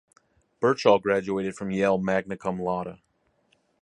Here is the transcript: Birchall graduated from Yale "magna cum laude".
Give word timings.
Birchall 0.59 0.97
graduated 0.97 1.55
from 1.55 1.69
Yale 1.69 1.99
"magna 1.99 2.35
cum 2.35 2.59
laude". 2.59 2.99